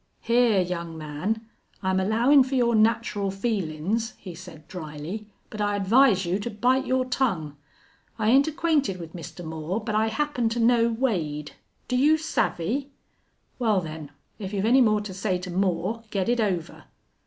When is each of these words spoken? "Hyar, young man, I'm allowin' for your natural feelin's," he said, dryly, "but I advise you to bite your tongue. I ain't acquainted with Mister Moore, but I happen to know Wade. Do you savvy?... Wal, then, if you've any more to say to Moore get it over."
"Hyar, 0.21 0.61
young 0.61 0.97
man, 0.97 1.47
I'm 1.83 1.99
allowin' 1.99 2.41
for 2.43 2.55
your 2.55 2.73
natural 2.73 3.29
feelin's," 3.29 4.15
he 4.17 4.33
said, 4.33 4.67
dryly, 4.67 5.27
"but 5.51 5.61
I 5.61 5.75
advise 5.75 6.25
you 6.25 6.39
to 6.39 6.49
bite 6.49 6.87
your 6.87 7.05
tongue. 7.05 7.55
I 8.17 8.31
ain't 8.31 8.47
acquainted 8.47 8.97
with 8.99 9.13
Mister 9.13 9.43
Moore, 9.43 9.79
but 9.79 9.93
I 9.93 10.07
happen 10.07 10.49
to 10.49 10.59
know 10.59 10.87
Wade. 10.89 11.51
Do 11.87 11.95
you 11.95 12.17
savvy?... 12.17 12.89
Wal, 13.59 13.79
then, 13.79 14.09
if 14.39 14.53
you've 14.53 14.65
any 14.65 14.81
more 14.81 15.01
to 15.01 15.13
say 15.13 15.37
to 15.37 15.51
Moore 15.51 16.01
get 16.09 16.27
it 16.29 16.39
over." 16.39 16.85